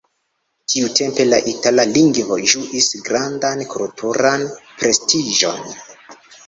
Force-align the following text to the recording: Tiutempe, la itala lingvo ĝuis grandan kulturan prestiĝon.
Tiutempe, 0.71 1.25
la 1.33 1.39
itala 1.51 1.85
lingvo 1.91 2.39
ĝuis 2.55 2.89
grandan 3.11 3.65
kulturan 3.75 4.51
prestiĝon. 4.83 5.75